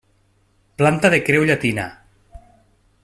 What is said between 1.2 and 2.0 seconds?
creu llatina.